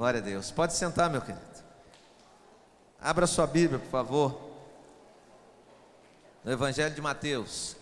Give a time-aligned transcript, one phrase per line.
[0.00, 0.50] Glória a Deus.
[0.50, 1.44] Pode sentar, meu querido.
[2.98, 4.50] Abra sua Bíblia, por favor.
[6.42, 7.76] No Evangelho de Mateus.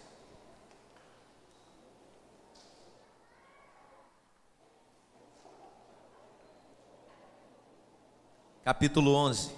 [8.64, 9.54] Capítulo 11.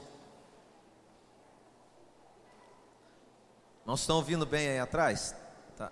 [3.87, 5.35] Não estão ouvindo bem aí atrás?
[5.79, 5.91] Tá.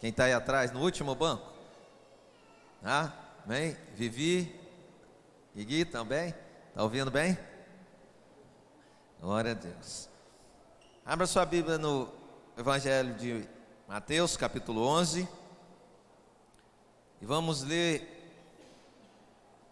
[0.00, 1.52] Quem está aí atrás, no último banco?
[2.82, 3.12] Ah,
[3.44, 3.76] bem?
[3.94, 4.67] Vivi,
[5.54, 6.34] Gui também?
[6.68, 7.36] Está ouvindo bem?
[9.20, 10.08] Glória a Deus.
[11.04, 12.12] Abra sua Bíblia no
[12.56, 13.48] Evangelho de
[13.88, 15.28] Mateus, capítulo 11.
[17.20, 18.16] E vamos ler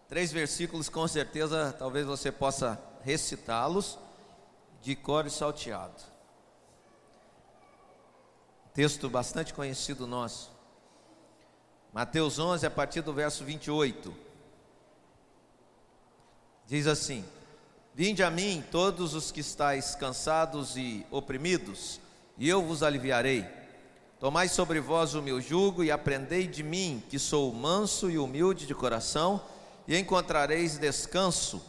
[0.08, 3.98] três versículos, com certeza, talvez você possa recitá-los
[4.80, 6.02] de cor e salteado.
[8.74, 10.50] Texto bastante conhecido nosso.
[11.92, 14.25] Mateus 11, a partir do verso 28.
[16.66, 17.24] Diz assim:
[17.94, 22.00] Vinde a mim, todos os que estáis cansados e oprimidos,
[22.36, 23.46] e eu vos aliviarei.
[24.18, 28.66] Tomai sobre vós o meu jugo e aprendei de mim, que sou manso e humilde
[28.66, 29.40] de coração,
[29.86, 31.62] e encontrareis descanso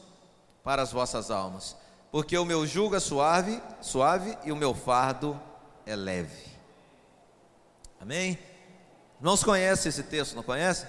[0.64, 1.76] para as vossas almas.
[2.12, 5.40] Porque o meu jugo é suave, suave e o meu fardo
[5.86, 6.48] é leve.
[8.00, 8.40] Amém?
[9.20, 10.86] Não conhece esse texto, não conhece?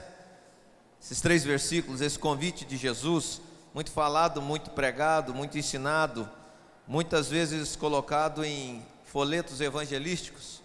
[1.01, 3.41] Esses três versículos, esse convite de Jesus
[3.79, 6.29] muito falado, muito pregado, muito ensinado,
[6.85, 10.61] muitas vezes colocado em folhetos evangelísticos.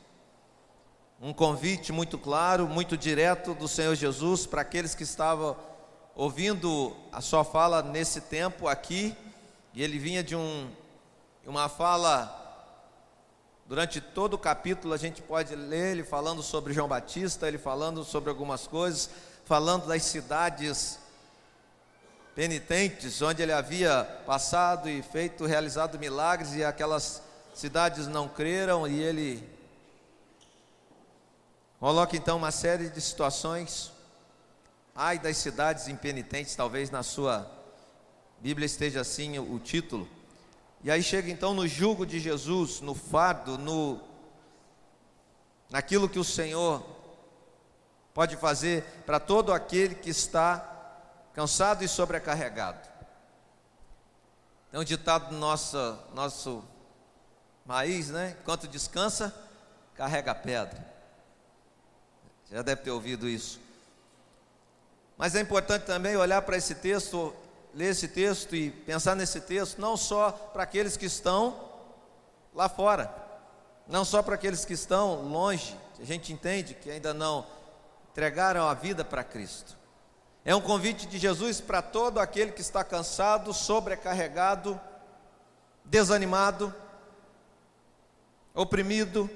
[1.22, 5.56] Um convite muito claro, muito direto do Senhor Jesus para aqueles que estavam
[6.16, 9.16] ouvindo a sua fala nesse tempo aqui,
[9.76, 10.68] e ele vinha de um,
[11.46, 12.40] uma fala
[13.68, 18.04] Durante todo o capítulo a gente pode ler ele falando sobre João Batista, ele falando
[18.04, 19.08] sobre algumas coisas,
[19.46, 21.00] falando das cidades
[22.36, 27.22] penitentes, onde ele havia passado e feito, realizado milagres, e aquelas
[27.54, 29.48] cidades não creram, e ele
[31.80, 33.92] coloca então uma série de situações.
[34.96, 37.50] Ai das cidades impenitentes, talvez na sua
[38.40, 40.08] Bíblia esteja assim o, título.
[40.84, 44.00] E aí chega então no jugo de Jesus, no fardo, no
[45.70, 46.84] naquilo que o Senhor
[48.14, 50.73] pode fazer para todo aquele que está
[51.34, 52.88] cansado e sobrecarregado.
[54.72, 55.78] Tem um ditado do nosso,
[56.14, 56.64] nosso
[57.66, 58.36] país, né?
[58.42, 59.34] Enquanto descansa,
[59.96, 60.94] carrega pedra.
[62.52, 63.60] Já deve ter ouvido isso.
[65.18, 67.34] Mas é importante também olhar para esse texto,
[67.74, 71.70] ler esse texto e pensar nesse texto, não só para aqueles que estão
[72.54, 73.14] lá fora,
[73.88, 77.46] não só para aqueles que estão longe, a gente entende que ainda não
[78.12, 79.83] entregaram a vida para Cristo.
[80.46, 84.80] É um convite de Jesus para todo aquele que está cansado, sobrecarregado,
[85.86, 86.74] desanimado,
[88.54, 89.30] oprimido.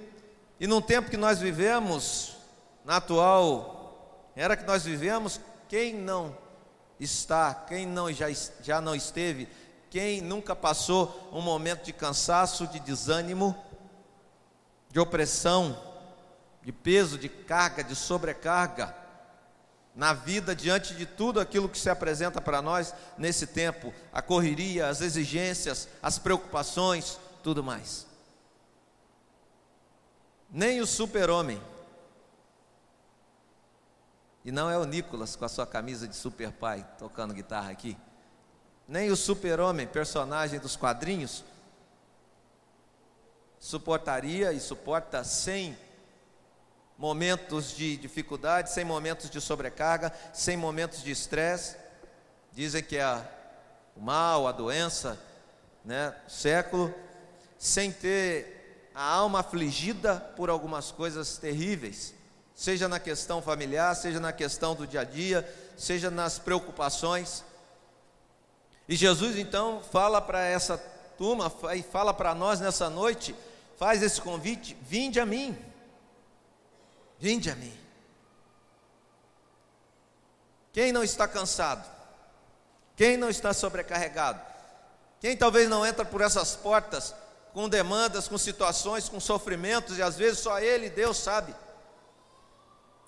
[0.60, 2.36] E num tempo que nós vivemos,
[2.84, 6.38] na atual era que nós vivemos, quem não
[7.00, 8.28] está, quem não já,
[8.62, 9.48] já não esteve,
[9.90, 13.56] quem nunca passou um momento de cansaço, de desânimo,
[14.90, 15.78] de opressão,
[16.62, 18.94] de peso, de carga, de sobrecarga,
[19.98, 24.90] na vida diante de tudo aquilo que se apresenta para nós nesse tempo, a correria,
[24.90, 28.06] as exigências, as preocupações, tudo mais.
[30.52, 31.60] Nem o super-homem,
[34.46, 37.98] e não é o Nicolas com a sua camisa de super pai tocando guitarra aqui,
[38.88, 41.44] nem o super-homem, personagem dos quadrinhos,
[43.58, 45.76] suportaria e suporta sem
[46.98, 51.76] momentos de dificuldade, sem momentos de sobrecarga, sem momentos de estresse.
[52.52, 53.22] Dizem que é
[53.96, 55.20] o mal, a doença,
[55.86, 56.94] né, século,
[57.58, 62.16] sem ter a alma afligida por algumas coisas terríveis,
[62.56, 67.44] seja na questão familiar, seja na questão do dia a dia, seja nas preocupações.
[68.90, 70.78] E Jesus então fala para essa
[71.18, 73.36] turma e fala para nós nessa noite,
[73.78, 75.56] faz esse convite: vinde a mim.
[77.20, 77.74] Vinde a mim.
[80.72, 81.88] Quem não está cansado?
[82.96, 84.42] Quem não está sobrecarregado?
[85.20, 87.14] Quem talvez não entra por essas portas
[87.54, 91.56] com demandas, com situações, com sofrimentos e às vezes só Ele, Deus sabe.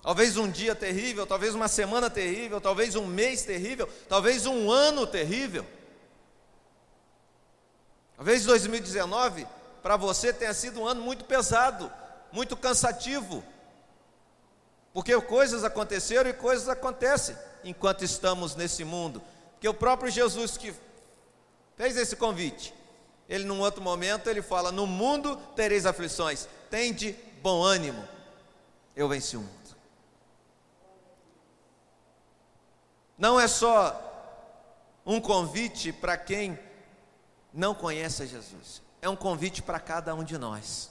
[0.02, 5.06] Talvez um dia terrível, talvez uma semana terrível, talvez um mês terrível, talvez um ano
[5.06, 5.64] terrível.
[8.16, 9.46] Talvez 2019
[9.82, 11.90] para você tenha sido um ano muito pesado,
[12.32, 13.44] muito cansativo.
[14.92, 19.22] Porque coisas aconteceram e coisas acontecem enquanto estamos nesse mundo.
[19.52, 20.74] Porque o próprio Jesus que
[21.76, 22.74] fez esse convite,
[23.28, 28.06] ele num outro momento ele fala: "No mundo tereis aflições, tende bom ânimo.
[28.96, 29.76] Eu venci o mundo."
[33.16, 34.06] Não é só
[35.04, 36.58] um convite para quem
[37.52, 38.82] não conhece Jesus.
[39.02, 40.90] É um convite para cada um de nós.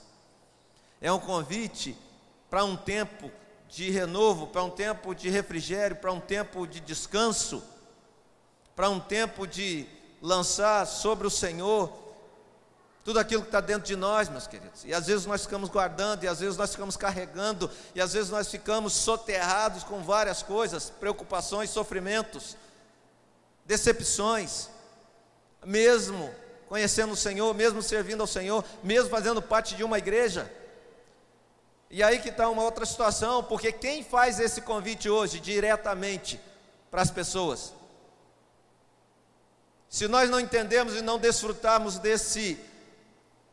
[1.00, 1.96] É um convite
[2.48, 3.30] para um tempo
[3.70, 7.62] de renovo, para um tempo de refrigério, para um tempo de descanso,
[8.74, 9.86] para um tempo de
[10.20, 12.00] lançar sobre o Senhor
[13.02, 14.84] tudo aquilo que está dentro de nós, meus queridos.
[14.84, 18.30] E às vezes nós ficamos guardando, e às vezes nós ficamos carregando, e às vezes
[18.30, 22.56] nós ficamos soterrados com várias coisas, preocupações, sofrimentos,
[23.64, 24.68] decepções,
[25.64, 26.30] mesmo
[26.68, 30.50] conhecendo o Senhor, mesmo servindo ao Senhor, mesmo fazendo parte de uma igreja.
[31.90, 36.40] E aí que está uma outra situação, porque quem faz esse convite hoje diretamente
[36.88, 37.74] para as pessoas?
[39.88, 42.56] Se nós não entendemos e não desfrutarmos desse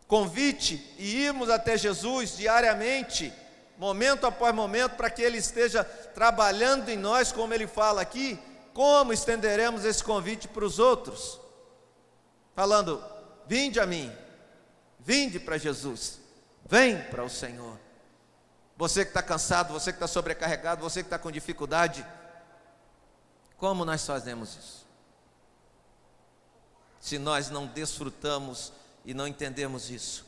[0.07, 3.33] convite e irmos até Jesus diariamente,
[3.75, 8.39] momento após momento, para que Ele esteja trabalhando em nós, como Ele fala aqui,
[8.71, 11.39] como estenderemos esse convite para os outros?
[12.55, 13.03] Falando,
[13.47, 14.15] vinde a mim,
[14.99, 16.19] vinde para Jesus,
[16.67, 17.86] vem para o Senhor.
[18.77, 22.05] Você que está cansado, você que está sobrecarregado, você que está com dificuldade,
[23.57, 24.87] como nós fazemos isso?
[26.99, 28.71] Se nós não desfrutamos
[29.03, 30.25] e não entendemos isso.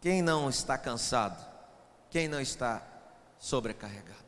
[0.00, 1.44] Quem não está cansado?
[2.10, 2.82] Quem não está
[3.38, 4.22] sobrecarregado?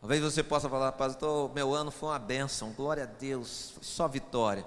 [0.00, 4.06] Talvez você possa falar, pastor, meu ano foi uma bênção, glória a Deus, foi só
[4.06, 4.64] vitória.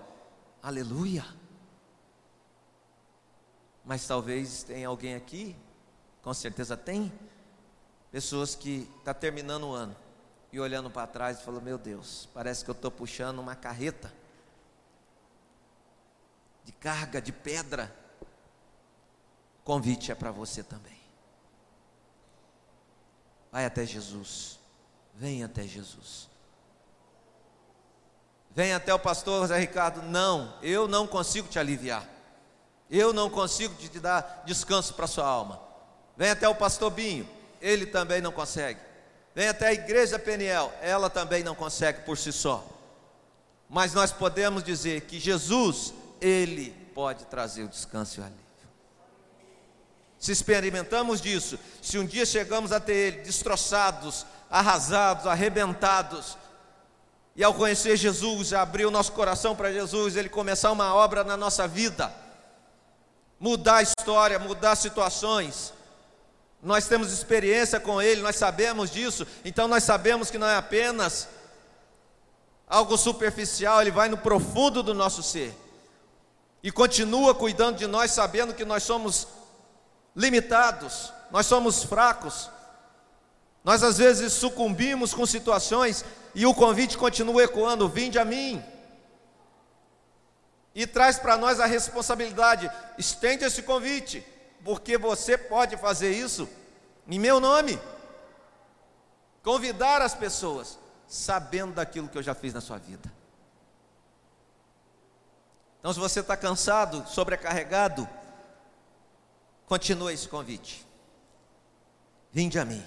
[0.62, 1.26] Aleluia.
[3.84, 5.56] Mas talvez tenha alguém aqui,
[6.22, 7.12] com certeza tem,
[8.12, 9.96] pessoas que está terminando o ano
[10.52, 14.14] e olhando para trás e falando: Meu Deus, parece que eu estou puxando uma carreta
[16.64, 17.94] de carga de pedra.
[19.60, 21.00] O convite é para você também.
[23.52, 24.60] Vai até Jesus.
[25.16, 26.30] Vem até Jesus.
[28.54, 30.02] Vem até o pastor José Ricardo.
[30.02, 32.08] Não, eu não consigo te aliviar.
[32.92, 35.62] Eu não consigo te dar descanso para sua alma.
[36.18, 37.28] Vem até o pastor Binho,
[37.62, 38.80] ele também não consegue.
[39.34, 42.68] Vem até a igreja Peniel, ela também não consegue por si só.
[43.70, 48.42] Mas nós podemos dizer que Jesus, ele pode trazer o descanso e o alívio.
[50.20, 56.38] Se experimentamos disso, se um dia chegamos até Ele destroçados, arrasados, arrebentados,
[57.36, 61.36] e ao conhecer Jesus, abrir o nosso coração para Jesus, Ele começar uma obra na
[61.36, 62.14] nossa vida,
[63.42, 65.74] mudar a história, mudar situações.
[66.62, 71.28] Nós temos experiência com Ele, nós sabemos disso, então nós sabemos que não é apenas
[72.68, 75.58] algo superficial, Ele vai no profundo do nosso ser
[76.62, 79.28] e continua cuidando de nós, sabendo que nós somos
[80.16, 82.48] limitados, nós somos fracos.
[83.64, 86.06] Nós às vezes sucumbimos com situações
[86.36, 88.64] e o convite continua ecoando: vinde a mim
[90.74, 92.72] e traz para nós a responsabilidade.
[92.98, 94.26] Estende esse convite,
[94.64, 96.48] porque você pode fazer isso
[97.08, 97.80] em meu nome.
[99.44, 103.12] Convidar as pessoas, sabendo daquilo que eu já fiz na sua vida.
[105.80, 108.08] Então, se você está cansado, sobrecarregado,
[109.66, 110.86] continue esse convite.
[112.32, 112.86] Vinde a mim.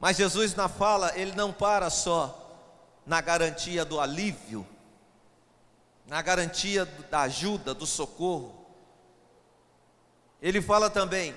[0.00, 2.36] Mas Jesus, na fala, ele não para só
[3.06, 4.66] na garantia do alívio,
[6.10, 8.66] na garantia da ajuda, do socorro.
[10.42, 11.36] Ele fala também: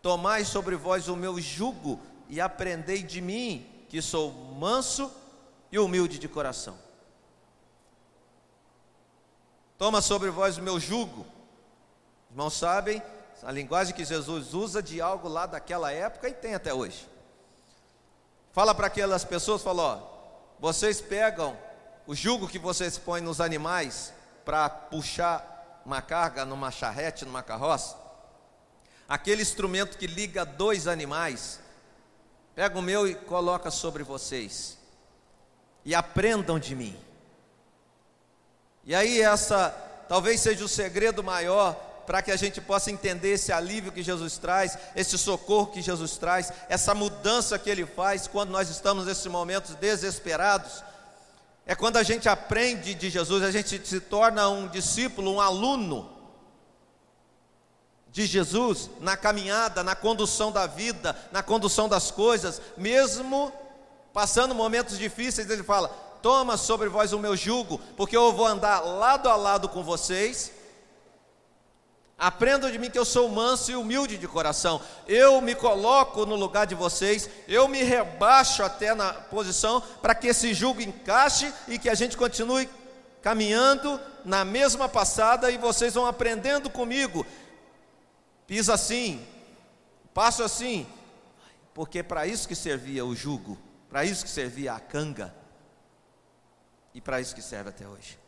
[0.00, 5.10] Tomai sobre vós o meu jugo e aprendei de mim, que sou manso
[5.72, 6.78] e humilde de coração.
[9.76, 11.26] Toma sobre vós o meu jugo.
[12.30, 13.02] Irmãos sabem,
[13.42, 17.08] a linguagem que Jesus usa de algo lá daquela época e tem até hoje.
[18.52, 20.00] Fala para aquelas pessoas, fala, ó,
[20.60, 21.58] vocês pegam
[22.06, 24.12] o jugo que vocês põem nos animais
[24.44, 27.96] para puxar uma carga numa charrete, numa carroça,
[29.08, 31.60] aquele instrumento que liga dois animais,
[32.54, 34.78] pega o meu e coloca sobre vocês.
[35.84, 36.96] E aprendam de mim.
[38.84, 39.70] E aí essa
[40.08, 41.74] talvez seja o segredo maior
[42.10, 46.16] para que a gente possa entender esse alívio que Jesus traz, esse socorro que Jesus
[46.16, 50.82] traz, essa mudança que Ele faz quando nós estamos nesses momentos desesperados.
[51.66, 56.10] É quando a gente aprende de Jesus, a gente se torna um discípulo, um aluno
[58.10, 63.52] de Jesus na caminhada, na condução da vida, na condução das coisas, mesmo
[64.12, 65.88] passando momentos difíceis, ele fala:
[66.22, 70.52] Toma sobre vós o meu jugo, porque eu vou andar lado a lado com vocês.
[72.20, 74.78] Aprendam de mim que eu sou manso e humilde de coração.
[75.08, 80.26] Eu me coloco no lugar de vocês, eu me rebaixo até na posição para que
[80.26, 82.68] esse jugo encaixe e que a gente continue
[83.22, 87.24] caminhando na mesma passada e vocês vão aprendendo comigo.
[88.46, 89.26] Pisa assim,
[90.12, 90.86] passo assim,
[91.72, 93.56] porque para isso que servia o jugo,
[93.88, 95.34] para isso que servia a canga
[96.92, 98.18] e para isso que serve até hoje.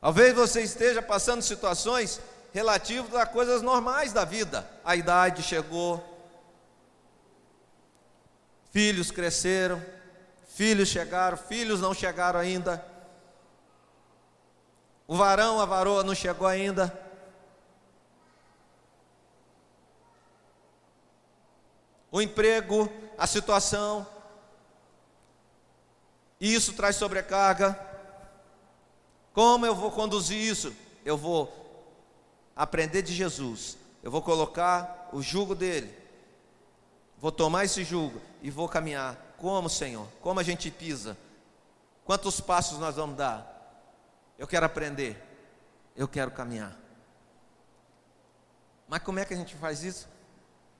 [0.00, 2.20] Talvez você esteja passando situações
[2.52, 4.68] relativas a coisas normais da vida.
[4.84, 6.02] A idade chegou,
[8.70, 9.82] filhos cresceram,
[10.48, 12.84] filhos chegaram, filhos não chegaram ainda.
[15.06, 16.92] O varão, a varoa não chegou ainda.
[22.10, 24.06] O emprego, a situação,
[26.40, 27.78] isso traz sobrecarga.
[29.32, 30.74] Como eu vou conduzir isso?
[31.04, 31.67] Eu vou
[32.58, 33.78] aprender de Jesus.
[34.02, 35.96] Eu vou colocar o jugo dele.
[37.16, 39.16] Vou tomar esse jugo e vou caminhar.
[39.38, 40.08] Como, Senhor?
[40.20, 41.16] Como a gente pisa?
[42.04, 43.54] Quantos passos nós vamos dar?
[44.36, 45.16] Eu quero aprender.
[45.94, 46.76] Eu quero caminhar.
[48.88, 50.08] Mas como é que a gente faz isso?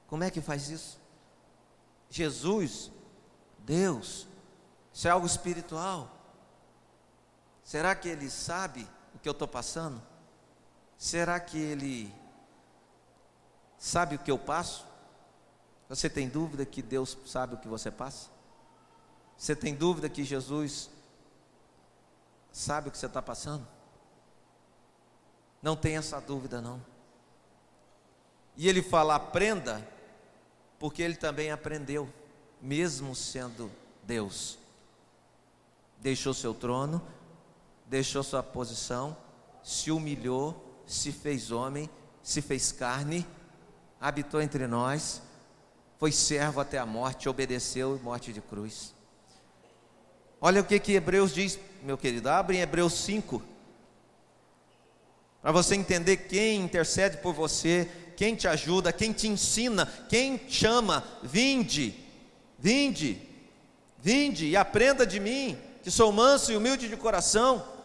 [0.09, 0.99] Como é que faz isso?
[2.11, 2.91] Jesus,
[3.59, 4.27] Deus,
[4.93, 6.11] isso é algo espiritual.
[7.63, 10.03] Será que ele sabe o que eu estou passando?
[10.99, 12.13] Será que ele
[13.79, 14.87] sabe o que eu passo?
[15.89, 18.29] Você tem dúvida que Deus sabe o que você passa?
[19.37, 20.91] Você tem dúvida que Jesus
[22.53, 23.67] sabe o que você está passando?
[25.63, 26.85] Não tem essa dúvida, não.
[28.57, 29.89] E ele fala: aprenda,
[30.79, 32.13] porque ele também aprendeu,
[32.61, 33.71] mesmo sendo
[34.03, 34.59] Deus
[36.01, 37.03] deixou seu trono,
[37.87, 39.17] deixou sua posição,
[39.63, 41.89] se humilhou, se fez homem,
[42.23, 43.27] se fez carne,
[44.01, 45.23] habitou entre nós,
[45.99, 48.95] foi servo até a morte, obedeceu morte de cruz.
[50.41, 53.43] Olha o que, que Hebreus diz, meu querido, abre em Hebreus 5,
[55.43, 61.05] para você entender quem intercede por você, quem te ajuda, quem te ensina, quem chama,
[61.23, 61.95] vinde,
[62.59, 63.21] vinde,
[63.99, 67.78] vinde e aprenda de mim que sou manso e humilde de coração.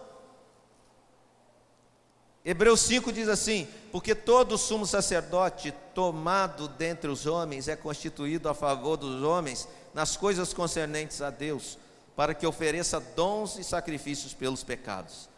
[2.46, 8.54] Hebreus 5 diz assim: Porque todo sumo sacerdote tomado dentre os homens é constituído a
[8.54, 11.78] favor dos homens nas coisas concernentes a Deus,
[12.16, 15.30] para que ofereça dons e sacrifícios pelos pecados,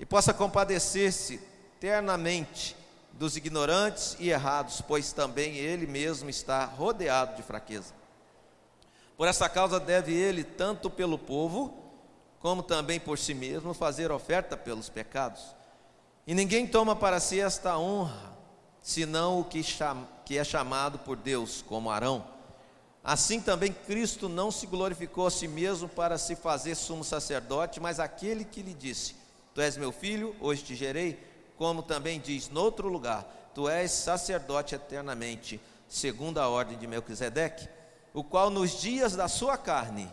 [0.00, 1.40] e possa compadecer-se
[1.76, 2.76] eternamente
[3.12, 7.94] dos ignorantes e errados, pois também ele mesmo está rodeado de fraqueza.
[9.16, 11.72] Por essa causa deve ele, tanto pelo povo,
[12.40, 15.54] como também por si mesmo, fazer oferta pelos pecados.
[16.26, 18.32] E ninguém toma para si esta honra,
[18.80, 19.62] senão o que,
[20.24, 22.24] que é chamado por Deus, como Arão.
[23.02, 28.00] Assim também Cristo não se glorificou a si mesmo para se fazer sumo sacerdote, mas
[28.00, 29.14] aquele que lhe disse:
[29.54, 31.22] Tu és meu filho, hoje te gerei,
[31.58, 37.68] como também diz noutro lugar: Tu és sacerdote eternamente, segundo a ordem de Melquisedeque,
[38.14, 40.10] o qual nos dias da sua carne,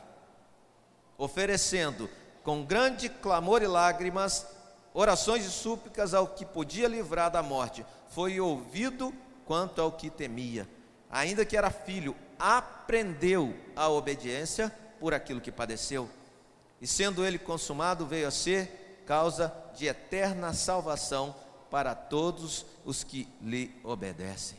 [1.17, 2.09] oferecendo
[2.43, 4.45] com grande clamor e lágrimas,
[4.93, 9.13] orações e súplicas ao que podia livrar da morte, foi ouvido
[9.45, 10.67] quanto ao que temia.
[11.09, 16.09] Ainda que era filho, aprendeu a obediência por aquilo que padeceu.
[16.79, 21.35] E sendo ele consumado, veio a ser causa de eterna salvação
[21.69, 24.57] para todos os que lhe obedecem.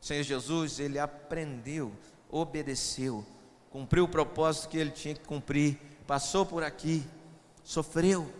[0.00, 1.92] Senhor Jesus, ele aprendeu,
[2.30, 3.24] obedeceu
[3.70, 7.04] cumpriu o propósito que ele tinha que cumprir, passou por aqui,
[7.64, 8.32] sofreu.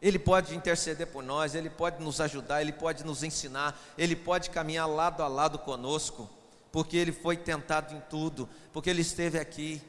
[0.00, 4.48] Ele pode interceder por nós, ele pode nos ajudar, ele pode nos ensinar, ele pode
[4.50, 6.28] caminhar lado a lado conosco,
[6.72, 9.82] porque ele foi tentado em tudo, porque ele esteve aqui,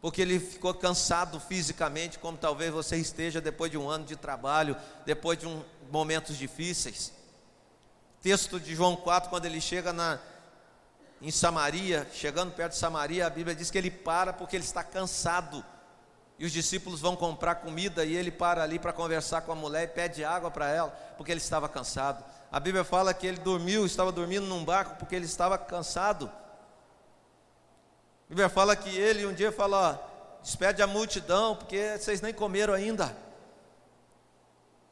[0.00, 4.76] porque ele ficou cansado fisicamente, como talvez você esteja depois de um ano de trabalho,
[5.04, 7.12] depois de um, momentos difíceis.
[8.22, 10.18] Texto de João 4, quando ele chega na,
[11.20, 14.82] em Samaria, chegando perto de Samaria, a Bíblia diz que ele para porque ele está
[14.82, 15.64] cansado.
[16.38, 19.84] E os discípulos vão comprar comida e ele para ali para conversar com a mulher
[19.84, 22.24] e pede água para ela, porque ele estava cansado.
[22.50, 26.30] A Bíblia fala que ele dormiu, estava dormindo num barco porque ele estava cansado.
[28.26, 29.98] A Bíblia fala que ele um dia falou:
[30.42, 33.14] despede a multidão, porque vocês nem comeram ainda.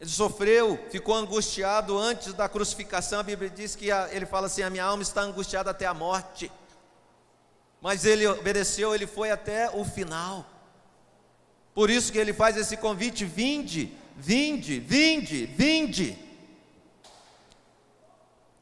[0.01, 3.21] Ele sofreu, ficou angustiado antes da crucificação.
[3.21, 5.93] A Bíblia diz que a, ele fala assim: A minha alma está angustiada até a
[5.93, 6.51] morte.
[7.83, 10.47] Mas ele obedeceu, ele foi até o final.
[11.81, 16.15] Por isso que ele faz esse convite: vinde, vinde, vinde, vinde.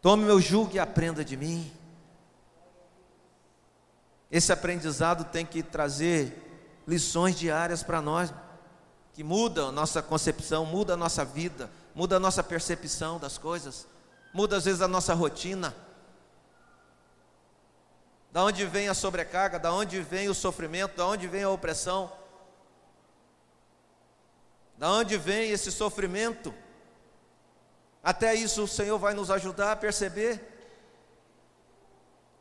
[0.00, 1.68] Tome meu jugo e aprenda de mim.
[4.30, 6.32] Esse aprendizado tem que trazer
[6.86, 8.32] lições diárias para nós,
[9.12, 13.84] que mudam a nossa concepção, muda a nossa vida, muda a nossa percepção das coisas,
[14.32, 15.74] muda às vezes a nossa rotina.
[18.30, 22.16] Da onde vem a sobrecarga, da onde vem o sofrimento, da onde vem a opressão?
[24.78, 26.54] Da onde vem esse sofrimento?
[28.00, 30.40] Até isso o Senhor vai nos ajudar a perceber.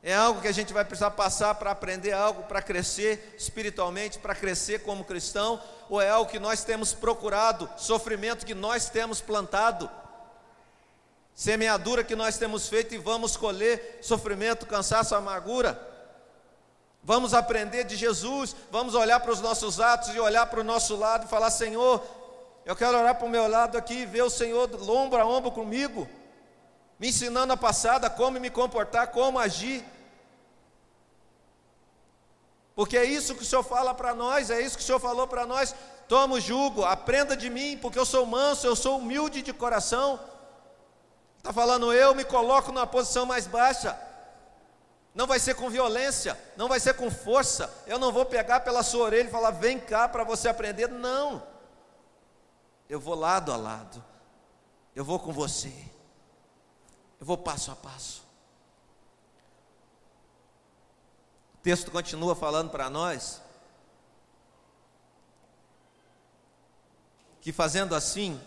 [0.04, 4.36] É algo que a gente vai precisar passar para aprender algo, para crescer espiritualmente, para
[4.36, 9.90] crescer como cristão, ou é algo que nós temos procurado, sofrimento que nós temos plantado,
[11.34, 15.82] semeadura que nós temos feito e vamos colher sofrimento, cansaço, amargura.
[17.04, 20.96] Vamos aprender de Jesus, vamos olhar para os nossos atos e olhar para o nosso
[20.96, 22.06] lado e falar: Senhor,
[22.68, 25.50] eu quero olhar para o meu lado aqui e ver o Senhor ombro a ombro
[25.50, 26.06] comigo,
[27.00, 29.86] me ensinando a passada, como me comportar, como agir.
[32.76, 35.26] Porque é isso que o Senhor fala para nós, é isso que o Senhor falou
[35.26, 35.74] para nós.
[36.10, 40.20] Toma o jugo, aprenda de mim, porque eu sou manso, eu sou humilde de coração.
[41.38, 43.98] Está falando, eu me coloco numa posição mais baixa.
[45.16, 47.74] Não vai ser com violência, não vai ser com força.
[47.88, 50.90] Eu não vou pegar pela sua orelha e falar, vem cá para você aprender.
[50.90, 51.56] Não
[52.90, 54.04] eu vou lado a lado,
[54.96, 55.74] eu vou com você,
[57.20, 58.24] eu vou passo a passo.
[61.56, 63.42] O texto continua falando para nós
[67.42, 68.42] que fazendo assim,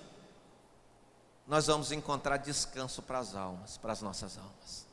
[1.47, 4.87] nós vamos encontrar descanso para as almas, para as nossas almas.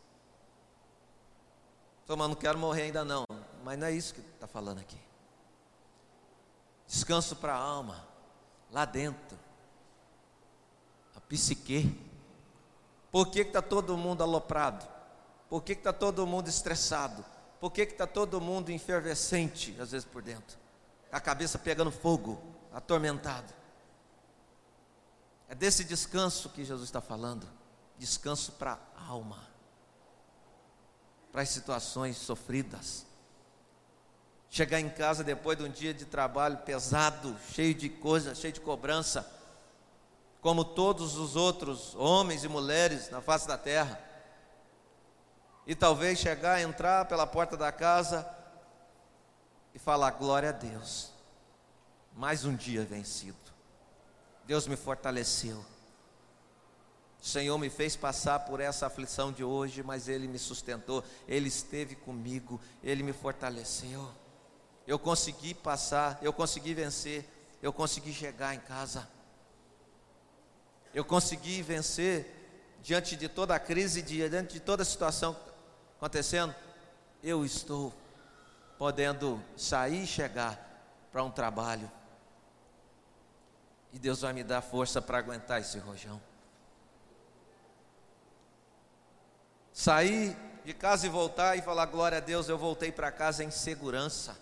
[2.06, 3.26] Toma, não quero morrer ainda não,
[3.64, 4.98] mas não é isso que está falando aqui.
[6.88, 8.08] Descanso para a alma
[8.72, 9.38] lá dentro,
[11.28, 12.00] psique.
[13.12, 14.88] Por que está todo mundo aloprado?
[15.50, 17.24] Por que está todo mundo estressado?
[17.60, 20.58] Por que está todo mundo enfervescente, às vezes por dentro?
[21.12, 22.40] A cabeça pegando fogo,
[22.74, 23.54] atormentado.
[25.50, 27.48] É desse descanso que Jesus está falando
[27.98, 29.40] descanso para a alma,
[31.32, 33.06] para as situações sofridas.
[34.50, 38.62] Chegar em casa depois de um dia de trabalho pesado, cheio de coisa, cheio de
[38.62, 39.30] cobrança,
[40.42, 44.02] como todos os outros homens e mulheres na face da terra.
[45.66, 48.28] E talvez chegar, entrar pela porta da casa
[49.74, 51.12] e falar: glória a Deus,
[52.16, 53.38] mais um dia vencido.
[54.46, 55.64] Deus me fortaleceu.
[57.22, 61.48] O Senhor me fez passar por essa aflição de hoje, mas Ele me sustentou, Ele
[61.48, 64.10] esteve comigo, Ele me fortaleceu
[64.88, 67.26] eu consegui passar, eu consegui vencer,
[67.62, 69.08] eu consegui chegar em casa.
[70.98, 72.26] Eu consegui vencer
[72.82, 75.38] diante de toda a crise, diante de toda a situação
[75.96, 76.56] acontecendo.
[77.22, 77.94] Eu estou
[78.80, 80.60] podendo sair e chegar
[81.12, 81.92] para um trabalho.
[83.94, 86.20] E Deus vai me dar força para aguentar esse rojão.
[89.72, 93.52] Sair de casa e voltar e falar glória a Deus, eu voltei para casa em
[93.52, 94.36] segurança.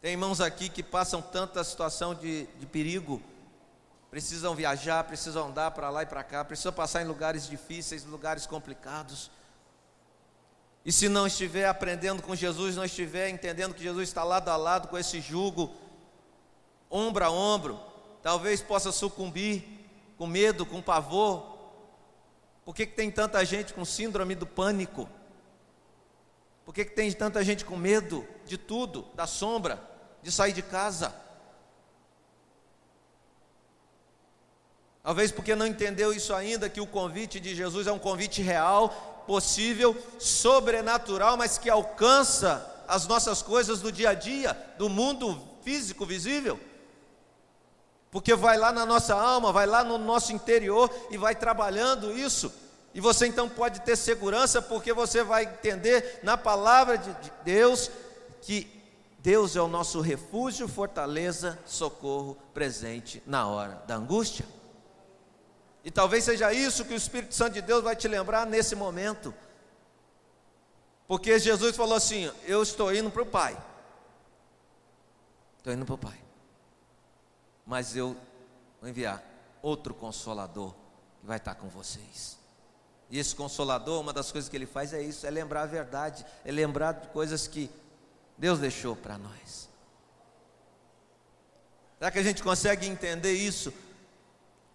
[0.00, 3.20] Tem irmãos aqui que passam tanta situação de, de perigo,
[4.10, 8.46] precisam viajar, precisam andar para lá e para cá, precisam passar em lugares difíceis, lugares
[8.46, 9.30] complicados.
[10.84, 14.56] E se não estiver aprendendo com Jesus, não estiver entendendo que Jesus está lado a
[14.56, 15.74] lado com esse jugo,
[16.90, 17.78] ombro a ombro,
[18.22, 19.64] talvez possa sucumbir
[20.18, 21.58] com medo, com pavor.
[22.64, 25.08] Por que, que tem tanta gente com síndrome do pânico?
[26.64, 29.90] Por que, que tem tanta gente com medo de tudo, da sombra?
[30.22, 31.14] de sair de casa.
[35.02, 39.24] Talvez porque não entendeu isso ainda, que o convite de Jesus é um convite real,
[39.26, 46.04] possível, sobrenatural, mas que alcança as nossas coisas do dia a dia, do mundo físico
[46.04, 46.58] visível.
[48.10, 52.52] Porque vai lá na nossa alma, vai lá no nosso interior e vai trabalhando isso.
[52.92, 57.90] E você então pode ter segurança, porque você vai entender na palavra de Deus
[58.42, 58.66] que
[59.20, 64.44] Deus é o nosso refúgio, fortaleza, socorro presente na hora da angústia.
[65.84, 69.34] E talvez seja isso que o Espírito Santo de Deus vai te lembrar nesse momento.
[71.08, 73.56] Porque Jesus falou assim: Eu estou indo para o Pai.
[75.58, 76.18] Estou indo para o Pai.
[77.66, 78.16] Mas eu
[78.80, 79.22] vou enviar
[79.62, 80.72] outro consolador
[81.20, 82.38] que vai estar com vocês.
[83.10, 86.24] E esse consolador, uma das coisas que ele faz é isso, é lembrar a verdade,
[86.44, 87.68] é lembrar de coisas que
[88.38, 89.68] Deus deixou para nós.
[91.98, 93.74] Será que a gente consegue entender isso?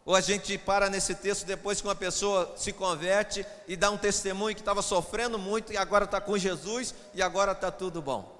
[0.06, 3.98] Ou a gente para nesse texto depois que uma pessoa se converte e dá um
[3.98, 8.32] testemunho que estava sofrendo muito e agora está com Jesus e agora está tudo bom.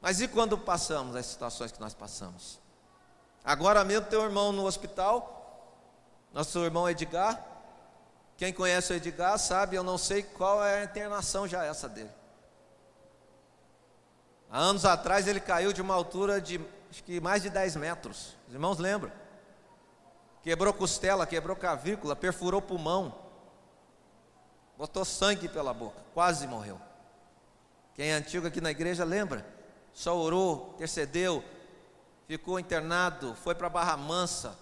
[0.00, 2.58] Mas e quando passamos as situações que nós passamos?
[3.44, 5.84] Agora mesmo teu irmão no hospital,
[6.32, 7.38] nosso irmão Edgar.
[8.38, 12.10] Quem conhece o Edgar sabe, eu não sei qual é a internação já essa dele.
[14.50, 16.58] Há anos atrás ele caiu de uma altura de
[16.90, 18.36] acho que mais de 10 metros.
[18.48, 19.21] Os irmãos lembram?
[20.42, 23.16] Quebrou costela, quebrou cavícula, perfurou pulmão,
[24.76, 26.80] botou sangue pela boca, quase morreu.
[27.94, 29.46] Quem é antigo aqui na igreja lembra?
[29.92, 31.44] Só orou, intercedeu,
[32.26, 34.58] ficou internado, foi para Barra Mansa.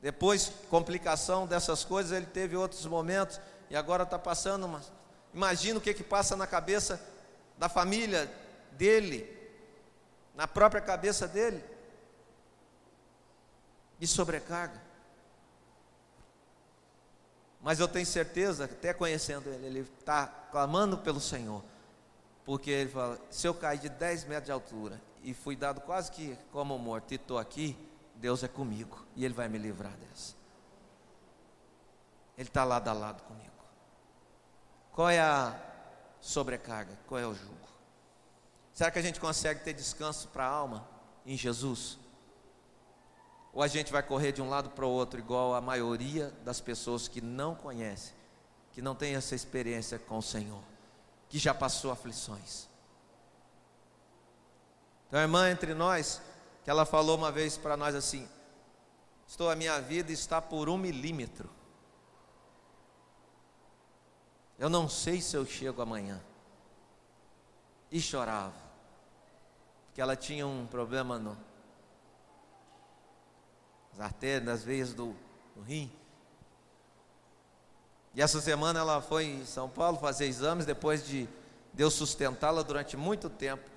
[0.00, 4.82] Depois, complicação dessas coisas, ele teve outros momentos e agora está passando uma.
[5.32, 7.00] Imagina o que, que passa na cabeça
[7.56, 8.30] da família
[8.72, 9.24] dele,
[10.34, 11.71] na própria cabeça dele
[14.02, 14.82] e sobrecarga.
[17.60, 21.62] Mas eu tenho certeza, até conhecendo ele, ele está clamando pelo Senhor.
[22.44, 26.10] Porque ele fala: se eu cair de 10 metros de altura e fui dado quase
[26.10, 27.78] que como morto e estou aqui,
[28.16, 30.34] Deus é comigo e Ele vai me livrar dessa.
[32.36, 33.52] Ele está lado a lado comigo.
[34.90, 35.56] Qual é a
[36.20, 36.98] sobrecarga?
[37.06, 37.54] Qual é o jugo?
[38.72, 40.88] Será que a gente consegue ter descanso para a alma
[41.24, 42.01] em Jesus?
[43.52, 46.60] Ou a gente vai correr de um lado para o outro, igual a maioria das
[46.60, 48.14] pessoas que não conhece,
[48.72, 50.62] que não tem essa experiência com o Senhor,
[51.28, 52.66] que já passou aflições.
[55.06, 56.22] Então, a irmã entre nós,
[56.64, 58.26] que ela falou uma vez para nós assim:
[59.26, 61.50] Estou, a minha vida está por um milímetro.
[64.58, 66.22] Eu não sei se eu chego amanhã.
[67.90, 68.54] E chorava,
[69.86, 71.36] porque ela tinha um problema no,
[73.92, 75.14] as artérias, nas veias do,
[75.54, 75.90] do rim.
[78.14, 81.28] E essa semana ela foi em São Paulo fazer exames, depois de
[81.72, 83.70] Deus sustentá-la durante muito tempo.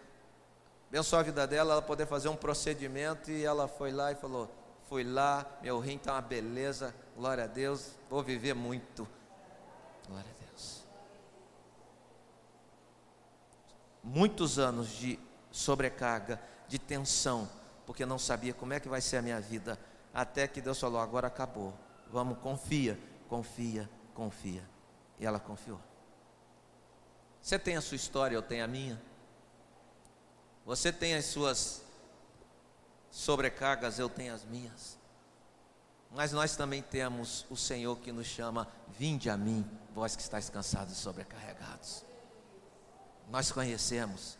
[0.90, 4.50] Abençoou a vida dela, ela poder fazer um procedimento e ela foi lá e falou:
[4.88, 9.08] Fui lá, meu rim está uma beleza, glória a Deus, vou viver muito.
[10.08, 10.86] Glória a Deus.
[14.04, 15.18] Muitos anos de
[15.50, 17.50] sobrecarga, de tensão,
[17.86, 19.80] porque não sabia como é que vai ser a minha vida
[20.16, 21.74] até que Deus falou: agora acabou.
[22.10, 22.98] Vamos, confia,
[23.28, 24.64] confia, confia.
[25.20, 25.80] E ela confiou.
[27.42, 29.00] Você tem a sua história, eu tenho a minha.
[30.66, 31.84] Você tem as suas
[33.12, 34.98] sobrecargas, eu tenho as minhas.
[36.10, 40.50] Mas nós também temos o Senhor que nos chama: Vinde a mim, vós que estáis
[40.50, 42.06] cansados e sobrecarregados.
[43.30, 44.38] Nós conhecemos,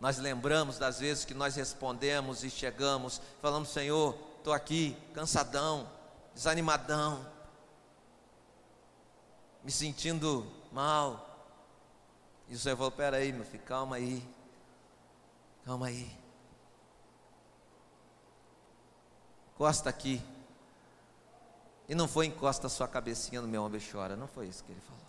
[0.00, 5.90] nós lembramos das vezes que nós respondemos e chegamos, falamos: Senhor, estou aqui cansadão,
[6.34, 7.26] desanimadão,
[9.62, 11.30] me sentindo mal.
[12.50, 14.22] E o Senhor falou: peraí, meu filho, calma aí,
[15.64, 16.14] calma aí.
[19.54, 20.22] Encosta aqui.
[21.88, 24.72] E não foi encosta sua cabecinha no meu ombro e chora, não foi isso que
[24.72, 25.06] ele falou.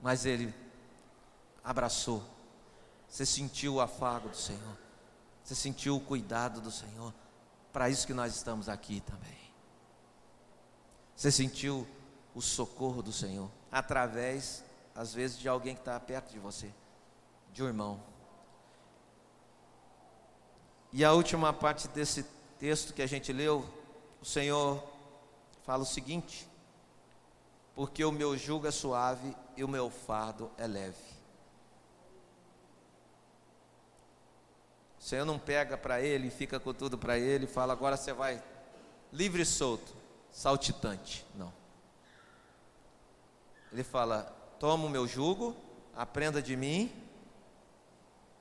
[0.00, 0.52] Mas ele
[1.62, 2.24] abraçou.
[3.08, 4.87] Você sentiu o afago do Senhor.
[5.48, 7.10] Você sentiu o cuidado do Senhor?
[7.72, 9.38] Para isso que nós estamos aqui também.
[11.16, 11.88] Você sentiu
[12.34, 14.62] o socorro do Senhor através,
[14.94, 16.70] às vezes, de alguém que está perto de você,
[17.50, 17.98] de um irmão.
[20.92, 22.24] E a última parte desse
[22.58, 23.66] texto que a gente leu,
[24.20, 24.86] o Senhor
[25.62, 26.46] fala o seguinte:
[27.74, 31.17] porque o meu jugo é suave e o meu fardo é leve.
[35.08, 38.42] Senhor não pega para ele, fica com tudo para ele, fala agora você vai
[39.10, 39.96] livre e solto,
[40.30, 41.24] saltitante.
[41.34, 41.50] Não.
[43.72, 44.24] Ele fala:
[44.60, 45.56] toma o meu jugo,
[45.96, 46.92] aprenda de mim,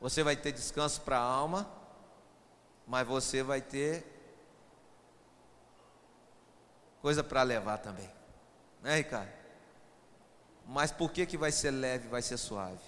[0.01, 1.71] você vai ter descanso para a alma,
[2.85, 4.05] mas você vai ter
[7.01, 8.11] coisa para levar também.
[8.83, 9.31] Né, Ricardo?
[10.65, 12.83] Mas por que, que vai ser leve, vai ser suave?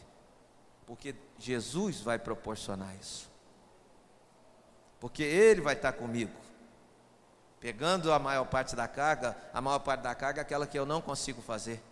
[0.85, 3.29] Porque Jesus vai proporcionar isso
[4.99, 6.31] porque Ele vai estar comigo.
[7.59, 10.85] Pegando a maior parte da carga, a maior parte da carga é aquela que eu
[10.85, 11.83] não consigo fazer,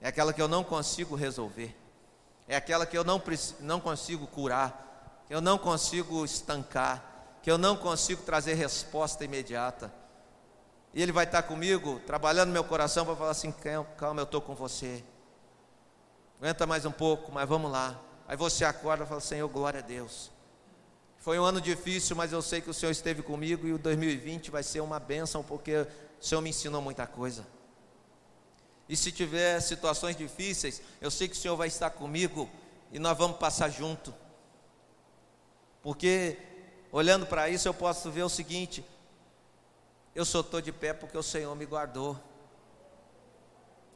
[0.00, 1.76] é aquela que eu não consigo resolver,
[2.46, 3.20] é aquela que eu não,
[3.60, 7.02] não consigo curar, que eu não consigo estancar,
[7.42, 9.92] que eu não consigo trazer resposta imediata.
[10.94, 13.52] E Ele vai estar comigo, trabalhando meu coração para falar assim:
[13.96, 15.04] calma, eu estou com você.
[16.40, 17.98] Aguenta mais um pouco, mas vamos lá.
[18.28, 20.30] Aí você acorda e fala: Senhor, glória a Deus.
[21.28, 24.50] Foi um ano difícil, mas eu sei que o Senhor esteve comigo e o 2020
[24.50, 25.86] vai ser uma bênção, porque o
[26.24, 27.46] Senhor me ensinou muita coisa.
[28.88, 32.48] E se tiver situações difíceis, eu sei que o Senhor vai estar comigo
[32.90, 34.14] e nós vamos passar junto.
[35.82, 36.38] Porque
[36.90, 38.82] olhando para isso eu posso ver o seguinte:
[40.14, 42.18] eu só estou de pé porque o Senhor me guardou.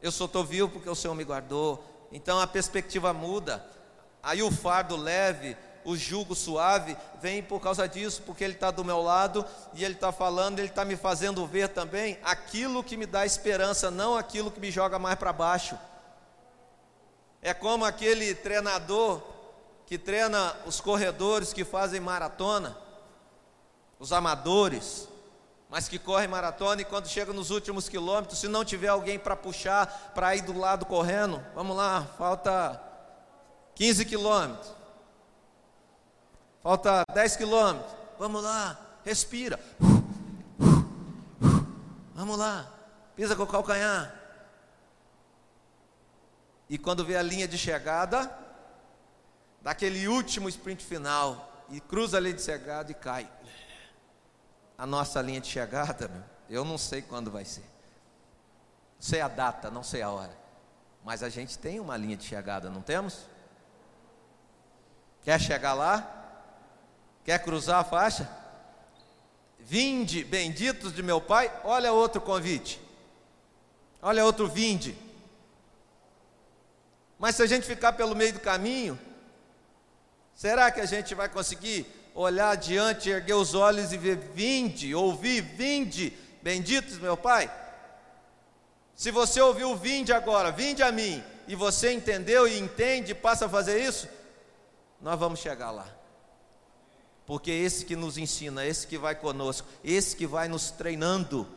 [0.03, 1.83] Eu só estou vivo porque o Senhor me guardou.
[2.11, 3.67] Então a perspectiva muda.
[4.21, 8.83] Aí o fardo leve o jugo suave vem por causa disso, porque Ele está do
[8.83, 13.05] meu lado e Ele está falando, Ele está me fazendo ver também aquilo que me
[13.05, 15.77] dá esperança, não aquilo que me joga mais para baixo.
[17.41, 19.21] É como aquele treinador
[19.85, 22.77] que treina os corredores que fazem maratona,
[23.99, 25.07] os amadores,
[25.69, 29.35] mas que correm maratona e quando chega nos últimos quilômetros, se não tiver alguém para
[29.35, 32.81] puxar, para ir do lado correndo, vamos lá, falta
[33.75, 34.71] 15 quilômetros.
[36.63, 37.93] Falta 10 quilômetros.
[38.17, 39.59] Vamos lá, respira.
[42.15, 42.71] Vamos lá,
[43.17, 44.15] pisa com o calcanhar.
[46.69, 48.31] E quando vê a linha de chegada,
[49.61, 53.29] daquele último sprint final, e cruza a linha de chegada e cai.
[54.77, 56.09] A nossa linha de chegada,
[56.49, 57.65] eu não sei quando vai ser.
[58.97, 60.37] Sei a data, não sei a hora.
[61.03, 63.25] Mas a gente tem uma linha de chegada, não temos?
[65.23, 66.22] Quer chegar lá?
[67.23, 68.29] Quer cruzar a faixa?
[69.59, 71.51] Vinde, benditos de meu Pai.
[71.63, 72.81] Olha outro convite.
[74.01, 74.95] Olha outro vinde.
[77.17, 78.99] Mas se a gente ficar pelo meio do caminho,
[80.35, 85.39] será que a gente vai conseguir olhar adiante, erguer os olhos e ver vinde, ouvir
[85.39, 87.49] vinde, benditos meu Pai?
[88.93, 93.49] Se você ouviu vinde agora, vinde a mim, e você entendeu e entende, passa a
[93.49, 94.09] fazer isso,
[95.01, 96.02] nós vamos chegar lá
[97.33, 101.47] porque esse que nos ensina, esse que vai conosco, esse que vai nos treinando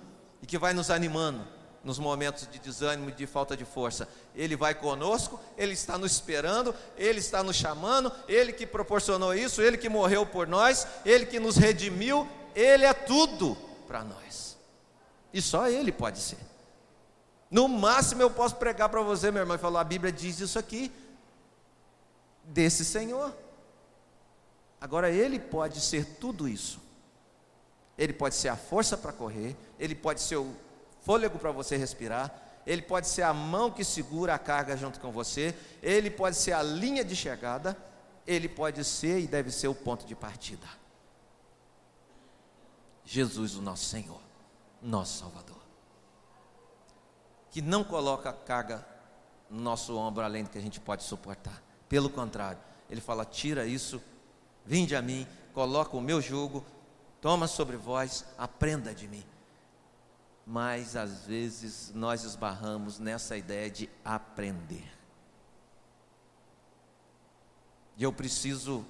[0.40, 1.46] e que vai nos animando
[1.84, 4.08] nos momentos de desânimo e de falta de força.
[4.34, 9.60] Ele vai conosco, ele está nos esperando, ele está nos chamando, ele que proporcionou isso,
[9.60, 13.54] ele que morreu por nós, ele que nos redimiu, ele é tudo
[13.86, 14.56] para nós.
[15.30, 16.38] E só ele pode ser.
[17.50, 20.58] No máximo eu posso pregar para você, meu irmão, e falar: a Bíblia diz isso
[20.58, 20.90] aqui,
[22.44, 23.44] desse Senhor.
[24.80, 26.80] Agora, Ele pode ser tudo isso.
[27.96, 30.54] Ele pode ser a força para correr, Ele pode ser o
[31.00, 32.34] fôlego para você respirar,
[32.66, 36.52] Ele pode ser a mão que segura a carga junto com você, Ele pode ser
[36.52, 37.76] a linha de chegada,
[38.26, 40.66] Ele pode ser e deve ser o ponto de partida.
[43.04, 44.20] Jesus, o nosso Senhor,
[44.82, 45.62] nosso Salvador,
[47.50, 48.86] que não coloca carga
[49.48, 52.58] no nosso ombro além do que a gente pode suportar, pelo contrário,
[52.90, 54.02] Ele fala: tira isso
[54.66, 55.24] Vinde a mim,
[55.54, 56.64] coloca o meu jugo,
[57.20, 59.24] toma sobre vós, aprenda de mim.
[60.44, 64.92] Mas às vezes nós esbarramos nessa ideia de aprender.
[67.96, 68.84] E eu preciso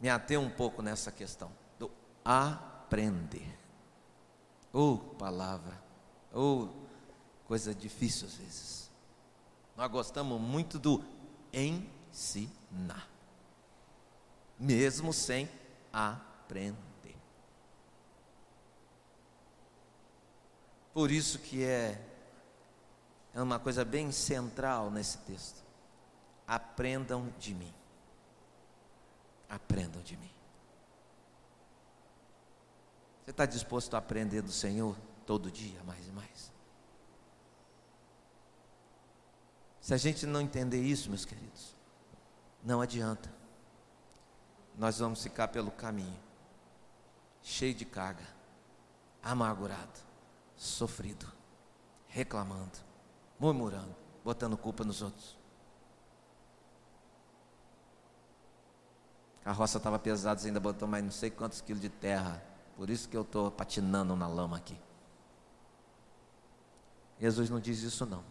[0.00, 1.90] me ater um pouco nessa questão do
[2.24, 3.58] aprender.
[4.72, 5.82] Ou oh, palavra,
[6.32, 8.90] ou oh, coisa difícil às vezes.
[9.76, 11.04] Nós gostamos muito do
[11.52, 13.17] ensinar
[14.58, 15.48] mesmo sem
[15.92, 17.16] aprender.
[20.92, 22.02] Por isso que é,
[23.32, 25.62] é uma coisa bem central nesse texto.
[26.46, 27.72] Aprendam de mim.
[29.48, 30.30] Aprendam de mim.
[33.24, 36.52] Você está disposto a aprender do Senhor todo dia, mais e mais?
[39.80, 41.76] Se a gente não entender isso, meus queridos,
[42.64, 43.37] não adianta
[44.78, 46.16] nós vamos ficar pelo caminho,
[47.42, 48.24] cheio de carga,
[49.20, 49.98] amargurado,
[50.56, 51.26] sofrido,
[52.06, 52.78] reclamando,
[53.40, 55.36] murmurando, botando culpa nos outros.
[59.44, 62.40] A roça estava pesada, você ainda botou mais não sei quantos quilos de terra.
[62.76, 64.78] Por isso que eu estou patinando na lama aqui.
[67.18, 68.22] Jesus não diz isso não.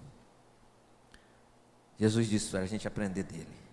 [1.98, 3.67] Jesus disse para a gente aprender dele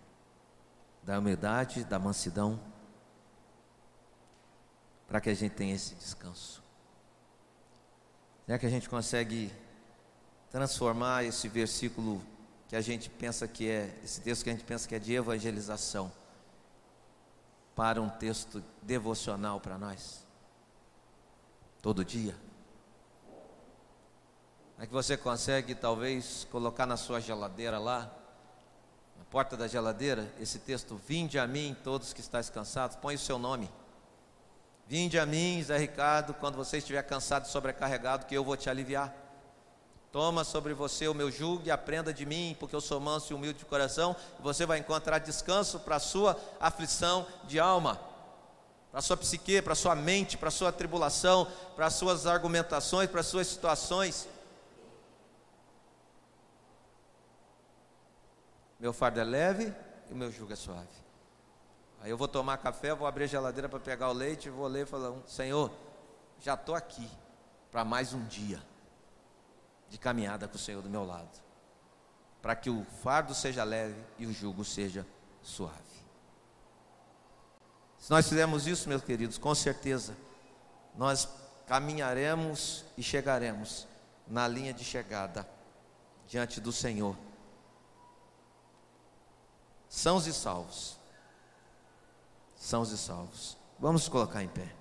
[1.04, 2.58] da humildade, da mansidão,
[5.06, 6.62] para que a gente tenha esse descanso.
[8.46, 9.52] Será que a gente consegue
[10.50, 12.22] transformar esse versículo
[12.68, 15.14] que a gente pensa que é, esse texto que a gente pensa que é de
[15.14, 16.10] evangelização,
[17.74, 20.24] para um texto devocional para nós?
[21.82, 22.34] Todo dia?
[24.78, 28.10] É que você consegue talvez colocar na sua geladeira lá,
[29.34, 33.36] porta da geladeira, esse texto: Vinde a mim, todos que estáis cansados, põe o seu
[33.36, 33.68] nome.
[34.86, 38.70] Vinde a mim, Zé Ricardo, quando você estiver cansado e sobrecarregado, que eu vou te
[38.70, 39.12] aliviar.
[40.12, 43.34] Toma sobre você o meu jugo e aprenda de mim, porque eu sou manso e
[43.34, 48.00] humilde de coração, e você vai encontrar descanso para a sua aflição de alma,
[48.92, 52.24] para a sua psique, para a sua mente, para a sua tribulação, para as suas
[52.24, 54.28] argumentações, para as suas situações.
[58.84, 59.74] Meu fardo é leve
[60.10, 60.86] e o meu jugo é suave.
[62.02, 64.82] Aí eu vou tomar café, vou abrir a geladeira para pegar o leite, vou ler
[64.82, 65.72] e falar: Senhor,
[66.38, 67.10] já estou aqui
[67.72, 68.60] para mais um dia
[69.88, 71.30] de caminhada com o Senhor do meu lado,
[72.42, 75.06] para que o fardo seja leve e o jugo seja
[75.40, 75.80] suave.
[77.98, 80.14] Se nós fizermos isso, meus queridos, com certeza
[80.94, 81.26] nós
[81.66, 83.88] caminharemos e chegaremos
[84.28, 85.48] na linha de chegada
[86.28, 87.16] diante do Senhor
[89.94, 90.98] sãos e salvos.
[92.56, 93.56] Sãos e salvos.
[93.78, 94.74] Vamos colocar em pé.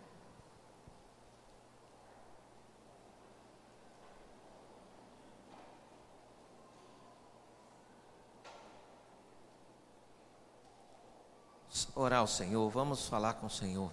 [11.96, 13.92] Orar ao Senhor, vamos falar com o Senhor.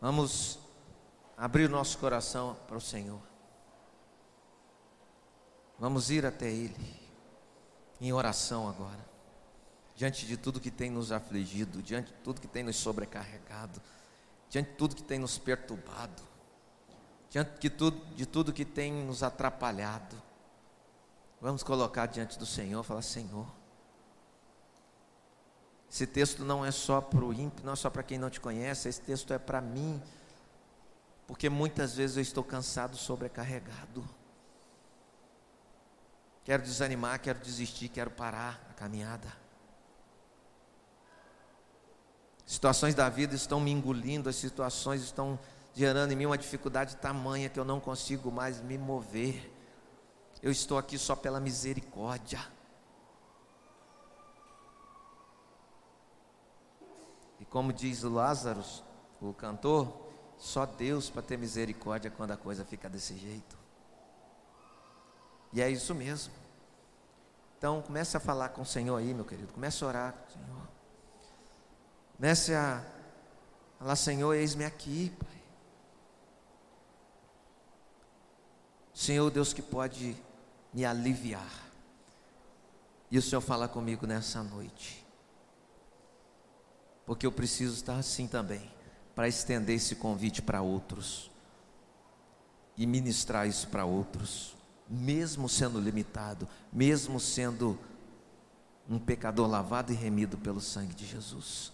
[0.00, 0.60] Vamos
[1.36, 3.35] abrir nosso coração para o Senhor.
[5.78, 6.74] Vamos ir até Ele,
[8.00, 9.04] em oração agora,
[9.94, 13.80] diante de tudo que tem nos afligido, diante de tudo que tem nos sobrecarregado,
[14.48, 16.22] diante de tudo que tem nos perturbado,
[17.28, 20.16] diante de tudo, de tudo que tem nos atrapalhado.
[21.40, 23.46] Vamos colocar diante do Senhor, falar: Senhor,
[25.90, 28.40] esse texto não é só para o ímpio, não é só para quem não te
[28.40, 30.02] conhece, esse texto é para mim,
[31.26, 34.02] porque muitas vezes eu estou cansado, sobrecarregado.
[36.46, 39.26] Quero desanimar, quero desistir, quero parar a caminhada.
[42.46, 45.36] Situações da vida estão me engolindo, as situações estão
[45.74, 49.52] gerando em mim uma dificuldade tamanha que eu não consigo mais me mover.
[50.40, 52.38] Eu estou aqui só pela misericórdia.
[57.40, 58.62] E como diz o Lázaro,
[59.20, 59.92] o cantor,
[60.38, 63.65] só Deus para ter misericórdia quando a coisa fica desse jeito.
[65.56, 66.34] E é isso mesmo.
[67.56, 69.50] Então comece a falar com o Senhor aí, meu querido.
[69.54, 70.68] Comece a orar com o Senhor.
[72.18, 72.84] Comece a
[73.78, 75.42] falar, Senhor, eis-me aqui, Pai.
[78.92, 80.14] Senhor, Deus que pode
[80.74, 81.70] me aliviar.
[83.10, 85.06] E o Senhor fala comigo nessa noite.
[87.06, 88.70] Porque eu preciso estar assim também,
[89.14, 91.30] para estender esse convite para outros
[92.76, 94.55] e ministrar isso para outros
[94.88, 97.78] mesmo sendo limitado, mesmo sendo
[98.88, 101.72] um pecador lavado e remido pelo sangue de Jesus.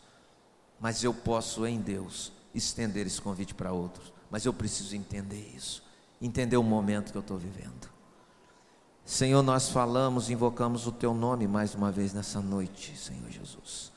[0.80, 4.12] Mas eu posso em Deus estender esse convite para outros.
[4.30, 5.84] Mas eu preciso entender isso,
[6.20, 7.90] entender o momento que eu estou vivendo.
[9.04, 13.92] Senhor, nós falamos, invocamos o Teu nome mais uma vez nessa noite, Senhor Jesus.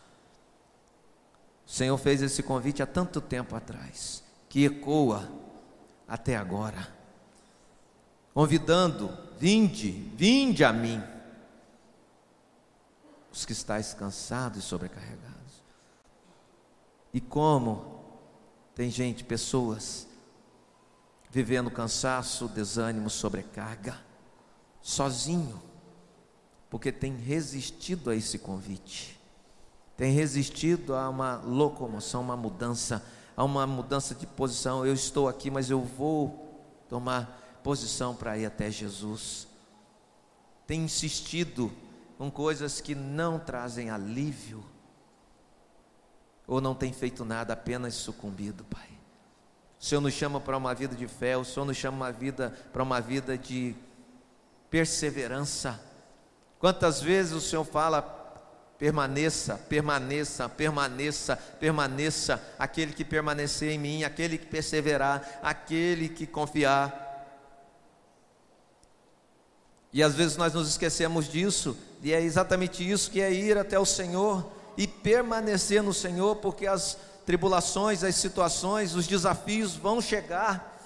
[1.65, 5.31] O Senhor fez esse convite há tanto tempo atrás, que ecoa
[6.07, 6.94] até agora
[8.35, 11.01] convidando: vinde, vinde a mim,
[13.31, 15.63] os que estáis cansados e sobrecarregados.
[17.13, 18.03] E como
[18.75, 20.05] tem gente, pessoas,
[21.31, 23.97] vivendo cansaço, desânimo, sobrecarga,
[24.81, 25.61] sozinho,
[26.69, 29.17] porque tem resistido a esse convite,
[29.95, 33.01] tem resistido a uma locomoção, uma mudança,
[33.37, 34.85] a uma mudança de posição.
[34.85, 39.47] Eu estou aqui, mas eu vou tomar posição para ir até Jesus.
[40.67, 41.73] Tem insistido
[42.15, 44.63] com coisas que não trazem alívio,
[46.45, 48.87] ou não tem feito nada, apenas sucumbido, Pai.
[49.81, 52.55] O Senhor nos chama para uma vida de fé, o Senhor nos chama uma vida,
[52.71, 53.75] para uma vida de
[54.69, 55.81] perseverança.
[56.59, 58.03] Quantas vezes o Senhor fala,
[58.77, 67.04] permaneça, permaneça, permaneça, permaneça, aquele que permanecer em mim, aquele que perseverar, aquele que confiar,
[69.95, 73.79] e às vezes nós nos esquecemos disso, e é exatamente isso que é ir até
[73.79, 80.77] o Senhor e permanecer no Senhor, porque as tribulações, as situações, os desafios vão chegar.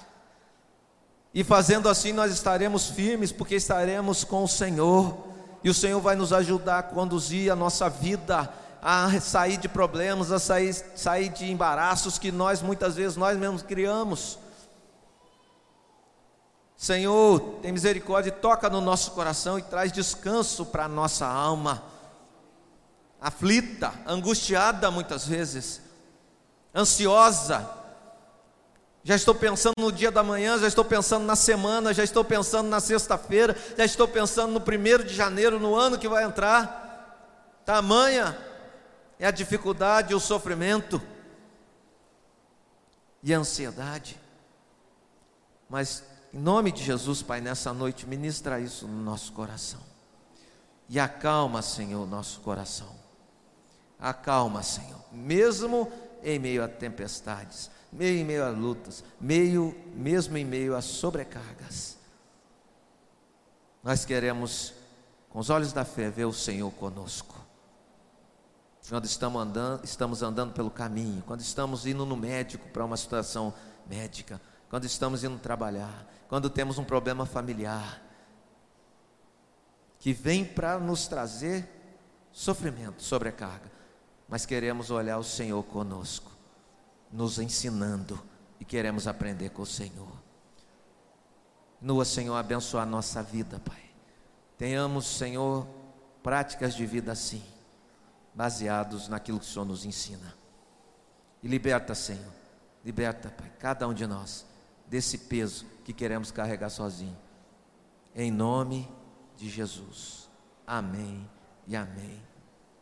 [1.33, 5.17] E fazendo assim nós estaremos firmes, porque estaremos com o Senhor.
[5.63, 8.47] e o Senhor vai nos ajudar a conduzir a nossa vida
[8.79, 13.63] a sair de problemas, a sair, sair de embaraços que nós muitas vezes nós mesmos
[13.63, 14.37] criamos.
[16.79, 21.83] Senhor, tem misericórdia, toca no nosso coração e traz descanso para a nossa alma,
[23.19, 25.81] aflita, angustiada muitas vezes,
[26.73, 27.69] ansiosa.
[29.03, 32.69] Já estou pensando no dia da manhã, já estou pensando na semana, já estou pensando
[32.69, 37.59] na sexta-feira, já estou pensando no primeiro de janeiro, no ano que vai entrar.
[37.65, 38.37] Tamanha
[39.19, 41.01] é a dificuldade, o sofrimento
[43.21, 44.17] e a ansiedade.
[45.69, 49.79] Mas em nome de Jesus, Pai, nessa noite, ministra isso no nosso coração.
[50.87, 52.95] E acalma, Senhor, o nosso coração.
[53.99, 55.91] Acalma, Senhor, mesmo
[56.23, 61.97] em meio a tempestades, meio em meio a lutas, meio mesmo em meio a sobrecargas.
[63.83, 64.73] Nós queremos,
[65.29, 67.35] com os olhos da fé, ver o Senhor conosco.
[68.87, 73.53] Quando estamos andando, estamos andando pelo caminho, quando estamos indo no médico para uma situação
[73.87, 78.01] médica, quando estamos indo trabalhar, quando temos um problema familiar,
[79.97, 81.67] que vem para nos trazer
[82.31, 83.69] sofrimento, sobrecarga,
[84.27, 86.31] mas queremos olhar o Senhor conosco,
[87.11, 88.21] nos ensinando
[88.59, 90.11] e queremos aprender com o Senhor.
[91.81, 93.89] Nua, Senhor, abençoar a nossa vida, Pai.
[94.57, 95.65] Tenhamos, Senhor,
[96.21, 97.43] práticas de vida assim,
[98.35, 100.35] baseados naquilo que o Senhor nos ensina.
[101.41, 102.33] E liberta, Senhor,
[102.85, 104.48] liberta, Pai, cada um de nós
[104.89, 107.17] desse peso que queremos carregar sozinho.
[108.15, 108.89] Em nome
[109.37, 110.29] de Jesus.
[110.65, 111.29] Amém
[111.67, 112.28] e amém.